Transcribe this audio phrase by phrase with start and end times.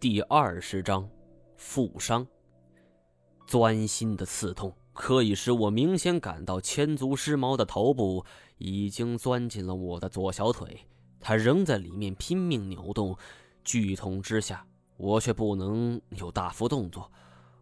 [0.00, 1.10] 第二十章，
[1.56, 2.24] 负伤。
[3.48, 8.24] 钻心的刺痛可以使我明显感到千足尸毛的头部
[8.58, 10.86] 已经钻进了我的左小腿，
[11.18, 13.16] 它仍在里面拼命扭动。
[13.64, 14.64] 剧痛之下，
[14.98, 17.10] 我却不能有大幅动作，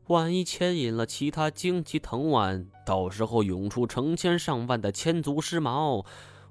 [0.09, 6.05] 万一牵引了其他荆棘藤蔓，到时候涌出成千上万的千足尸毛，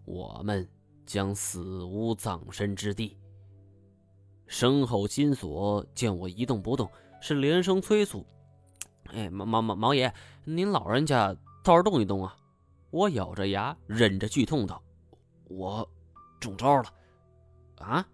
[0.05, 0.67] 我们
[1.05, 3.17] 将死无葬身之地。
[4.48, 6.89] 身后金锁见我一动不动，
[7.21, 8.25] 是连声催促
[9.14, 12.36] ：“哎，毛毛毛毛爷，您老人家倒是动一动啊！”
[12.92, 14.82] 我咬着牙忍着剧痛道
[15.50, 15.89] ：“我
[16.39, 16.86] 中招了。”
[17.78, 18.07] 啊！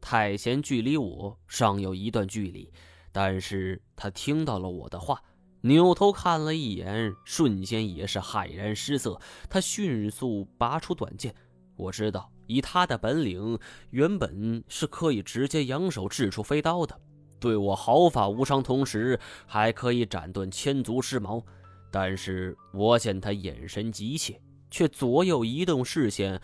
[0.00, 2.72] 太贤距离我尚有一段距离，
[3.12, 5.20] 但是他听到了我的话，
[5.60, 9.20] 扭头看了一眼，瞬间也是骇然失色。
[9.50, 11.34] 他迅速拔出短剑，
[11.76, 12.30] 我知道。
[12.46, 13.58] 以他的本领，
[13.90, 16.96] 原本是可以直接扬手掷出飞刀的，
[17.40, 21.44] 对我毫发无伤，同时还可以斩断千足尸毛。
[21.90, 26.40] 但是我见他眼神急切，却左右移动视线，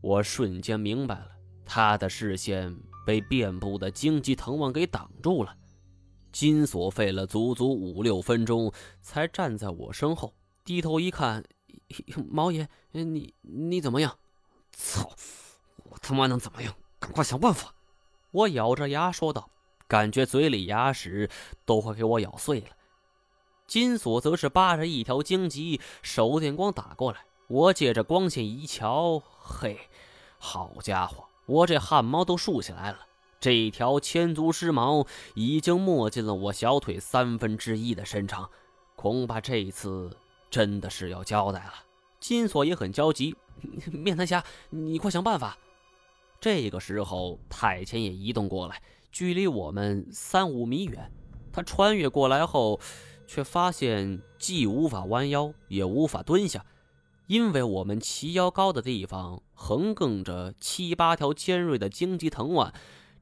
[0.00, 1.28] 我瞬间明白了，
[1.64, 2.76] 他的视线
[3.06, 5.54] 被遍布的荆棘藤蔓给挡住了。
[6.32, 11.44] 金锁费了足足五六分钟，才站在我身后，低头一看，
[12.28, 14.16] 毛爷，你你怎么样？
[14.76, 15.10] 操！
[15.84, 16.74] 我他妈能怎么样？
[16.98, 17.74] 赶快想办法！
[18.30, 19.50] 我咬着牙说道，
[19.86, 21.30] 感觉嘴里牙齿
[21.64, 22.68] 都快给我咬碎了。
[23.66, 27.24] 金锁则是扒着一条荆棘，手电光打过来。
[27.46, 29.88] 我借着光线一瞧，嘿，
[30.38, 33.06] 好家伙，我这汗毛都竖起来了。
[33.38, 38.48] 这条千足尸毛已经没进了我小腿三分之一的身长，
[38.96, 40.16] 恐怕这一次
[40.50, 41.83] 真的是要交代了。
[42.24, 43.36] 金锁也很焦急，
[43.92, 45.58] 面瘫侠，你快想办法！
[46.40, 48.80] 这个时候，太前也移动过来，
[49.12, 51.12] 距离我们三五米远。
[51.52, 52.80] 他穿越过来后，
[53.26, 56.64] 却发现既无法弯腰，也无法蹲下，
[57.26, 62.72] 因为我们齐腰高的地方横亘着七八条尖锐的荆棘藤蔓，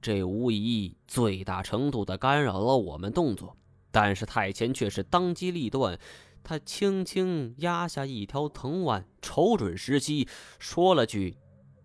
[0.01, 3.57] 这无疑最大程度地干扰了我们动作。
[3.91, 5.99] 但是太前却是当机立断，
[6.45, 11.37] 他轻轻压下一条藤蔓，瞅准时机，说了句：“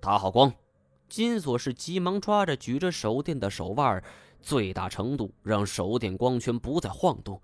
[0.01, 0.53] 打好光。”
[1.09, 4.03] 金锁是急忙抓着举着手电的手腕，
[4.41, 7.41] 最大程度让手电光圈不再晃动。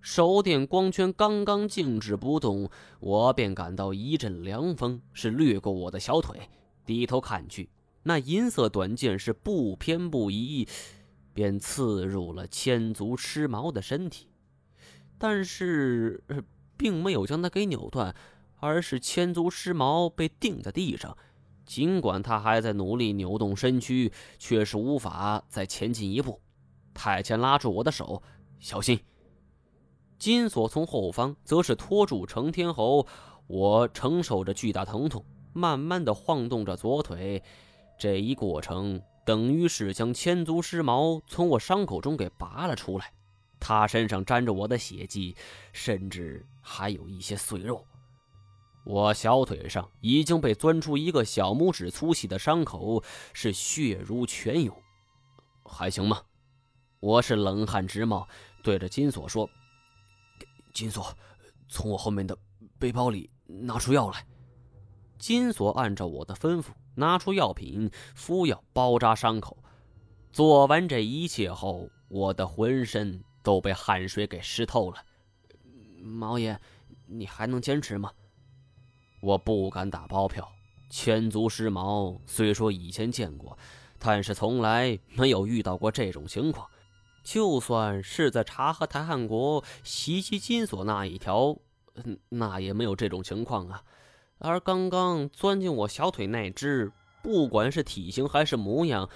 [0.00, 6.48] 手电光圈刚刚静止不动，我便感到一阵凉风是掠过我的小腿。
[6.84, 7.70] 低头看去，
[8.02, 10.68] 那银色短剑是不偏不倚，
[11.32, 14.28] 便刺入了千足尸毛的身体，
[15.24, 16.22] 但是
[16.76, 18.14] 并没有将它给扭断，
[18.60, 21.16] 而是千足尸毛被钉在地上。
[21.64, 26.42] 尽管他还在努力扭动身躯，却是无法再前进一步。
[26.92, 28.22] 太前拉住我的手，
[28.60, 29.00] 小心。
[30.18, 33.06] 金锁从后方则是拖住程天侯。
[33.46, 35.24] 我承受着巨大疼痛，
[35.54, 37.42] 慢慢的晃动着左腿。
[37.98, 43.14] 这一过程等于是将千足尸毛从我伤口中给拔了出来。
[43.58, 45.36] 他身上沾着我的血迹，
[45.72, 47.84] 甚至还有一些碎肉。
[48.84, 54.76] 我小腿上已经被钻出一个小拇指粗细的伤口，是血如泉涌，
[55.64, 56.20] 还行吗？
[57.00, 58.28] 我是冷汗直冒，
[58.62, 59.48] 对着金锁说
[60.74, 61.16] ：“金锁，
[61.68, 62.36] 从我后面的
[62.78, 64.26] 背包里拿出药来。”
[65.18, 69.56] 金锁按照我的吩咐，拿出药品，敷药包扎伤口。
[70.30, 74.96] 做完这一切后，我的浑身都被汗水给湿透了。
[76.02, 76.58] 毛爷，
[77.06, 78.10] 你还能坚持吗？
[79.20, 80.50] 我不敢打包票，
[80.90, 83.56] 千足尸毛虽说以前见过，
[83.98, 86.68] 但是从来没有遇到过这种情况。
[87.22, 91.56] 就算是在察合台汗国袭击金锁那一条，
[92.28, 93.82] 那也没有这种情况啊。
[94.38, 99.08] 而刚刚钻进我小腿那只，不管是体型还是模样，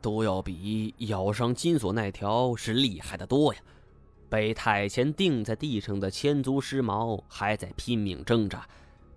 [0.00, 3.60] 都要比咬伤金锁那条是厉害的多呀。
[4.28, 8.66] 被太前钉在地上的千足尸毛还在拼命挣扎。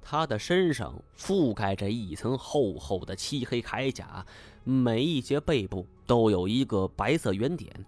[0.01, 4.25] 他的身上覆盖着一层厚厚的漆黑铠甲，
[4.63, 7.85] 每一节背部都有一个白色圆点。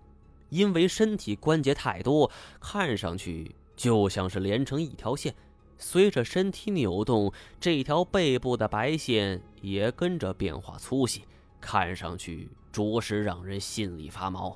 [0.49, 2.29] 因为身体关节太多，
[2.59, 5.33] 看上去就像是连成一条线。
[5.77, 11.23] 随着身体扭动，这条背部的白线也跟着变化粗细，
[11.59, 14.55] 看上去着实让人心里发毛。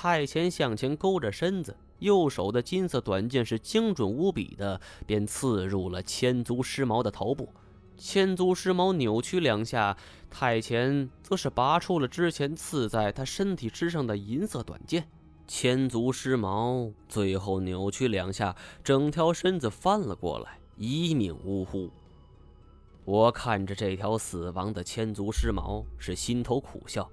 [0.00, 1.76] 太前向前勾着身子。
[1.98, 7.48] 右手的金色短剑是精准无比的，便刺入了千足尸毛的头部。
[7.96, 9.96] 千足尸毛扭曲两下，
[10.30, 15.08] 太前则是拔出了之前刺在他身体之上的银色短剑。
[15.48, 18.54] 千足尸毛最后扭曲两下，
[18.84, 21.90] 整条身子翻了过来，一命呜呼。
[23.04, 27.10] 我看着这条死亡的千足尸毛，是心头苦笑，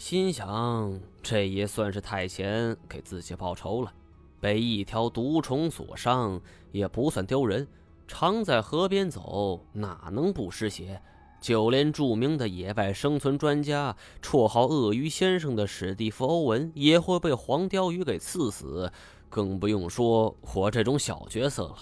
[0.00, 3.92] 心想这也算是太闲给自己报仇了。
[4.40, 6.40] 被一条毒虫所伤，
[6.72, 7.68] 也不算丢人。
[8.08, 11.02] 常在河边走，哪能不湿鞋？
[11.38, 18.90] 就连著名的野外生存专家、绰号“鳄鱼先生”的史蒂夫·欧文，也会被黄鲷鱼给刺死，
[19.28, 21.76] 更不用说我这种小角色了。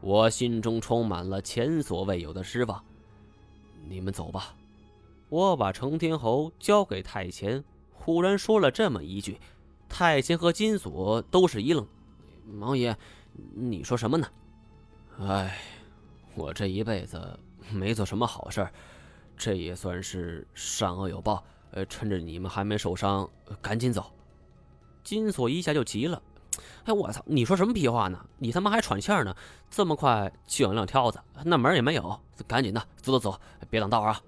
[0.00, 2.80] 我心中充满了前所未有的失望。
[3.88, 4.55] 你们走吧。
[5.28, 9.40] 我把程天侯交给太前，忽然说了这么一句
[9.88, 11.86] ：“太前和金锁都是一愣。”
[12.46, 12.96] 毛爷，
[13.54, 14.28] 你说什么呢？
[15.20, 15.58] 哎，
[16.36, 17.38] 我这一辈子
[17.72, 18.68] 没做什么好事
[19.36, 21.42] 这也算是善恶有报。
[21.72, 23.28] 呃，趁着你们还没受伤，
[23.60, 24.12] 赶紧走。
[25.02, 26.22] 金锁一下就急了
[26.86, 27.20] ：“哎，我操！
[27.26, 28.24] 你说什么屁话呢？
[28.38, 29.36] 你他妈还喘气呢？
[29.68, 34.20] 这么快就有辆挑子，那门也没有，赶紧的，走走走，别挡道啊！”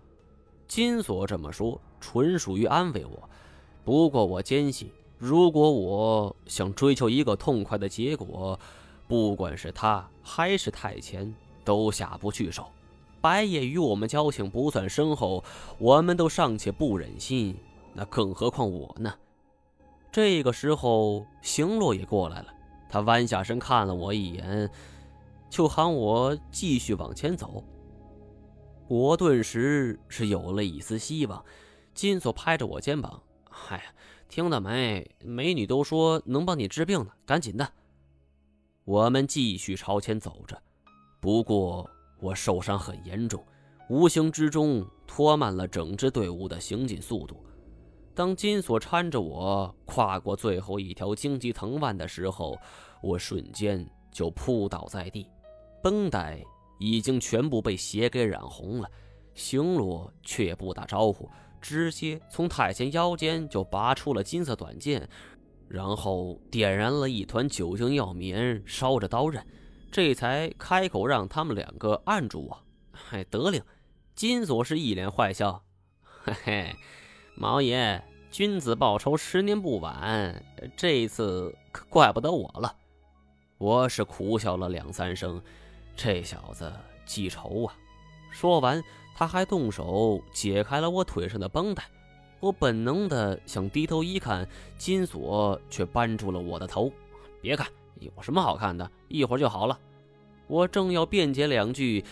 [0.69, 3.29] 金锁这么说，纯属于安慰我。
[3.85, 8.61] 不过我坚信，如果我想追求一个痛快的结果，
[9.09, 11.35] 不管是他还是太前，
[11.65, 12.67] 都下不去手。
[13.20, 15.43] 白夜与我们交情不算深厚，
[15.79, 17.56] 我们都尚且不忍心，
[17.94, 19.12] 那更何况我呢？
[20.12, 22.49] 这个时候，行洛也过来了。
[22.91, 24.71] 他弯下身看了我一眼，
[25.50, 27.64] 就喊我继续往前走。
[28.88, 31.44] 我顿时是有了一丝希望。
[31.94, 33.94] 金锁拍着我肩膀：“嗨，
[34.29, 35.08] 听到没？
[35.23, 37.70] 美女都说能帮你治病呢，赶紧的。”
[38.85, 40.58] 我们继续朝前走着，
[41.20, 41.88] 不过
[42.20, 43.44] 我受伤很严重，
[43.90, 47.44] 无形之中拖慢了整支队伍的行进速度。
[48.14, 52.58] 当金锁搀着我跨过最后一条荆棘藤蔓的时候，
[53.02, 55.26] 我瞬间就扑倒在地，
[55.82, 56.43] 绷带
[56.78, 58.90] 已经全部被血给染红了。
[59.34, 61.28] 行罗却不打招呼，
[61.60, 65.08] 直接从太监腰间就拔出了金色短剑。
[65.69, 69.46] 然后点燃了一团酒精药棉，烧着刀刃，
[69.92, 72.58] 这才开口让他们两个按住我。
[72.90, 73.62] 嗨，得令！
[74.14, 75.62] 金锁是一脸坏笑，
[76.02, 76.76] 嘿嘿，
[77.36, 80.42] 毛爷，君子报仇，十年不晚。
[80.75, 82.75] 这一次可怪不得我了。
[83.58, 85.40] 我是苦笑了两三声，
[86.00, 86.73] 这小子
[87.05, 87.75] 记仇啊！
[88.31, 88.81] 说完，
[89.17, 91.83] 他还动手解开了我腿上的绷带。
[92.39, 96.93] 我本能的想低头一看，金锁却扳住了我的头。
[97.41, 97.67] 别看，
[97.99, 98.89] 有什么好看的？
[99.09, 99.77] 一会儿就好了。
[100.47, 102.05] 我正要辩解两句，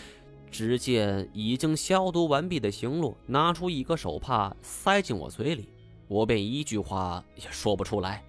[0.51, 5.69] 只见已经消毒完毕的行路拿出一个手帕塞进我嘴里，
[6.09, 8.21] 我便一句话也说不出来。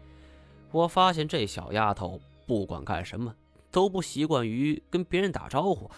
[0.70, 3.34] 我发现这小丫头不管干什么
[3.70, 5.90] 都不习惯于跟别人打招呼，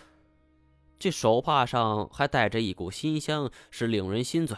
[0.99, 4.56] 这手帕上还带着一股馨香，是令人心醉。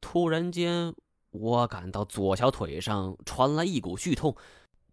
[0.00, 0.94] 突然间，
[1.30, 4.34] 我感到左小腿上传来一股剧痛，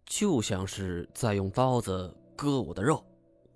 [0.04, 3.04] 就像是在用刀子割我的肉。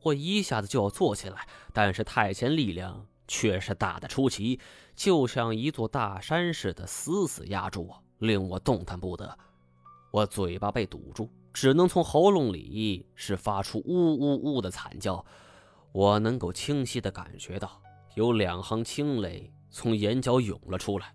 [0.02, 4.60] 我一下子就要坐起来，但是太前力量却是大的出奇，
[4.94, 9.36] 就像一座大山似的，死死压住我，令我动弹不得。
[10.12, 15.25] 我嘴巴被堵住，只能从喉咙里是发出呜呜呜的惨叫。
[15.90, 17.80] 我能够清晰地感觉到，
[18.14, 21.14] 有两行清泪从眼角涌了出来。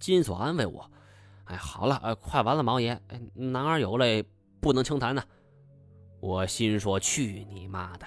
[0.00, 0.90] 金锁安慰我
[1.46, 3.00] ：“哎，好了，快完了，毛爷，
[3.34, 4.24] 男儿有泪
[4.60, 5.22] 不能轻弹呢。”
[6.18, 8.06] 我心说：“去你妈的！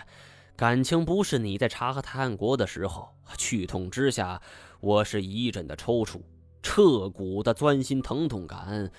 [0.57, 3.07] 感情不是你在查和泰安国的时候，
[3.38, 4.41] 剧痛之下，
[4.81, 6.19] 我是一阵的抽搐，
[6.62, 8.91] 彻骨的钻心疼痛感，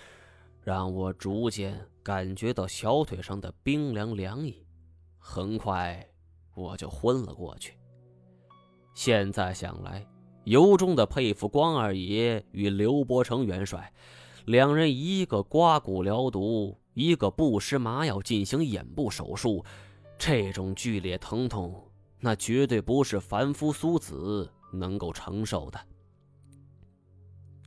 [0.62, 4.66] 让我逐渐感觉到小腿上的冰凉凉意。
[5.18, 6.06] 很快，
[6.54, 7.74] 我就昏了过去。
[8.94, 10.06] 现在想来。”
[10.44, 13.92] 由衷的佩服光二爷与刘伯承元帅，
[14.46, 19.62] 两人一个刮骨疗毒，一个不施麻药进行眼部手术，
[20.16, 21.86] 这种剧烈疼痛，
[22.18, 25.78] 那绝对不是凡夫俗子能够承受的。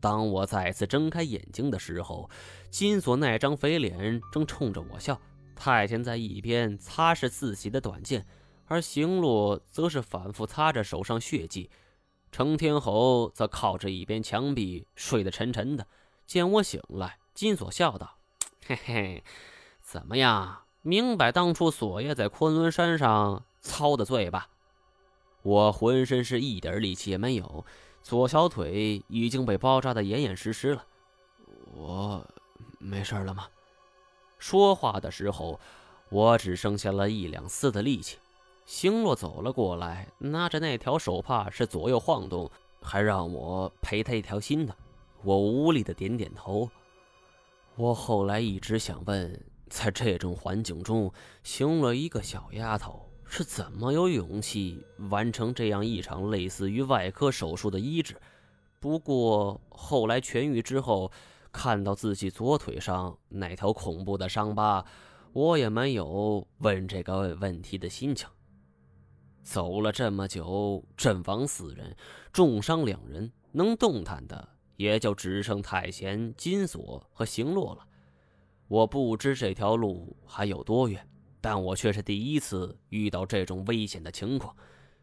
[0.04, 2.30] 当我再次睁开眼睛的时候，
[2.70, 5.18] 金锁那张肥脸正冲着我笑，
[5.56, 8.26] 太监在一边擦拭自己的短剑，
[8.66, 11.70] 而行路则是反复擦着手上血迹。
[12.34, 15.88] 程天侯则靠着一边墙壁睡得沉沉的。
[16.28, 18.18] 见我醒来，金锁笑道
[18.68, 19.24] ：“嘿嘿，
[19.82, 20.64] 怎么样？
[20.82, 24.50] 明白当初锁爷在昆仑山上操的罪吧？”
[25.44, 27.66] 我浑身是一点力气也没有，
[28.04, 30.86] 左小腿已经被包扎的严严实实了。
[31.74, 32.24] 我
[32.78, 33.48] 没事了吗？
[34.38, 35.60] 说话的时候，
[36.10, 38.18] 我只剩下了一两丝的力气。
[38.66, 44.76] 星洛走了过来，拿着那条手帕是左右晃动，还让我赔他一条新的。
[45.24, 46.70] 我无力的点点头。
[47.76, 58.16] 我后来一直想问，在这种环境中，星洛一个小丫头是怎么有勇气完成这样一场类似于外科手术的医治？
[58.80, 61.12] 不过后来痊愈之后，
[61.52, 64.86] 看到自己左腿上那条恐怖的伤疤，
[65.32, 68.28] 我也没有问这个问题的心情。
[69.42, 71.96] 走了这么久，阵亡四人，
[72.32, 77.88] 重伤两人，能动弹的也就只剩太贤、金锁和行洛了。
[78.68, 81.08] 我不知这条路还有多远，
[81.44, 84.56] 但我却是第一次遇到这种危险的情况。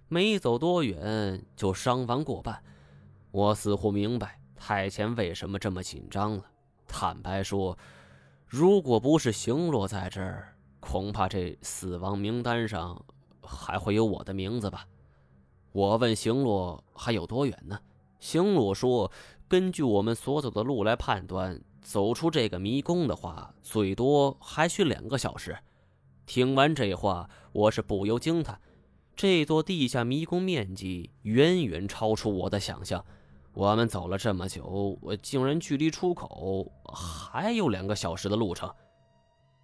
[0.09, 2.63] 没走多远就伤亡过半，
[3.31, 6.45] 我似乎明白太前为什么这么紧张了。
[6.89, 7.77] 坦白说，
[8.47, 13.05] 如果不是行洛在这儿，恐怕这死亡名单上……
[13.43, 14.87] 还会有我的名字吧？
[15.73, 17.79] 我问行洛还有多远呢？
[18.19, 19.11] 行洛说
[19.49, 25.57] ：“根据我们所走的路来判断，走出这个迷宫的话，最多还需两个小时。”
[26.31, 28.61] 听完这话，我是不由惊叹：
[29.17, 33.05] 这座地下迷宫面积远远超出我的想象。
[33.53, 38.73] 我们走了这么久，我竟然距离出口还有两个小时的路程。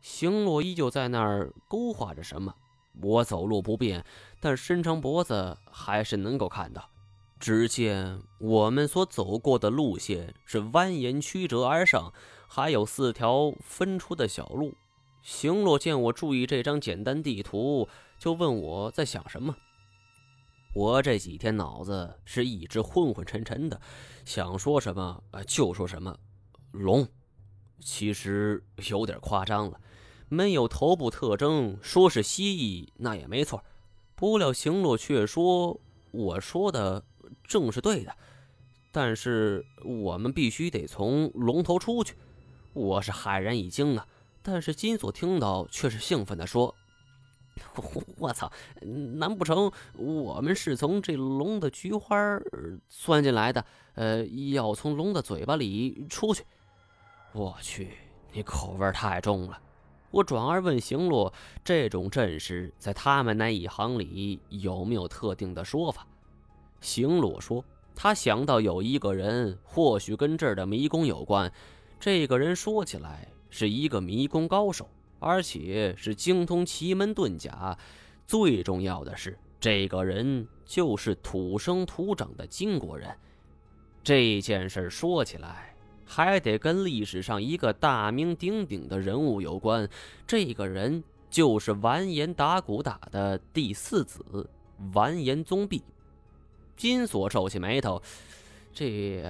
[0.01, 2.53] 行洛依旧在那儿勾画着什么。
[3.01, 4.05] 我走路不便，
[4.41, 6.91] 但伸长脖子还是能够看到。
[7.39, 12.13] 只见我们所走过的路线是蜿蜒曲折而上，
[12.49, 14.75] 还有四条分出的小路。
[15.27, 19.57] 行洛见我注意这张简单地图，就问我在想什么。
[20.73, 23.81] 我这几天脑子是一直昏昏沉沉的，
[24.25, 26.17] 想说什么就说什么。
[26.71, 27.09] 龙，
[27.81, 29.81] 其实有点夸张了。
[30.29, 33.65] 没有头部特征，说是蜥蜴那也没错。
[34.15, 35.81] 不料行洛却说
[36.13, 37.05] ：“我说的
[37.43, 38.17] 正是对的，
[38.93, 42.15] 但是我们必须得从龙头出去。”
[42.75, 44.07] 我是骇然一惊啊！
[44.49, 46.73] 但是金锁听到却是兴奋地说
[48.17, 48.49] ：“我操，
[49.17, 52.17] 难不成我们是从这龙的菊花
[52.89, 53.65] 钻进来的？
[53.95, 56.45] 呃，要从龙的嘴巴里出去？
[57.33, 57.95] 我去，
[58.31, 59.61] 你口味太重了。”
[60.13, 61.35] 我转而问行洛
[61.65, 66.07] ：“这种阵势在他们那一行里有没有特定的说法？”
[66.81, 67.65] 行洛说
[67.97, 71.53] ：“他想到有一个人，或许跟这儿的迷宫有关。
[71.99, 73.27] 这个人说起来
[73.57, 77.77] 是一个迷宫高手，而且是精通奇门遁甲。
[78.27, 83.09] 最重要的是，这个人就是土生土长的金国人。
[84.05, 85.73] 这件事说起来……”
[86.09, 89.89] 还得跟历史上一个大名鼎鼎的人物有关，
[90.25, 94.49] 这个人就是完颜打鼓打的第四子
[94.93, 95.83] 完颜宗弼。
[96.77, 98.01] 金锁皱起眉头，
[98.77, 99.25] 这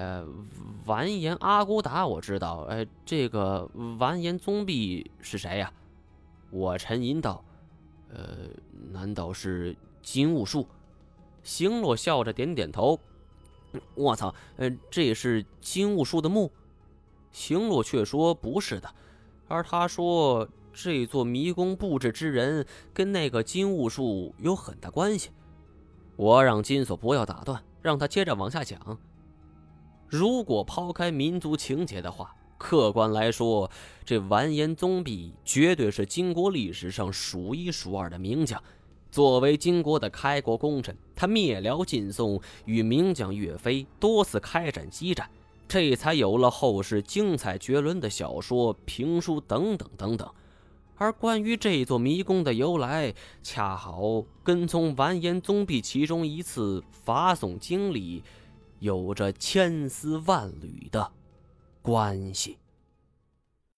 [0.86, 5.72] 完颜阿骨打我知道，哎，这个完颜宗弼是谁呀？
[6.50, 7.44] 我沉吟道
[8.12, 8.48] ：“呃，
[8.90, 10.66] 难道是金兀术？”
[11.44, 12.98] 星洛笑着点点头
[13.94, 16.50] ：“我操，呃，这是金兀术的墓。”
[17.30, 18.92] 行洛却说不是的，
[19.46, 25.30] 而他说这座迷宫布置之人跟那个金兀术有很大关系。
[26.16, 28.98] 我让金锁不要打断，让他接着往下讲。
[30.08, 33.70] 如果抛开民族情结的话，客观来说，
[34.04, 38.62] 这完颜宗弼绝对是金国历史上数一数二的名将。
[39.10, 45.28] 作为金国的开国功臣，他灭辽晋宋，与名将岳飞多次开展激战。
[45.68, 50.30] 这才有了后世精彩绝伦的小说、评书等等等等。
[50.96, 58.22] 而关于这座迷宫的由来，恰好跟从完颜宗弼其中一次伐宋经历
[58.78, 61.12] 有着千丝万缕的
[61.82, 62.58] 关系。